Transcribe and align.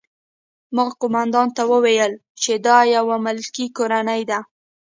ما 0.75 0.85
قومندان 1.01 1.47
ته 1.55 1.63
وویل 1.71 2.13
چې 2.41 2.53
دا 2.65 2.77
یوه 2.95 3.15
ملکي 3.25 3.65
کورنۍ 3.77 4.21
ده 4.29 4.39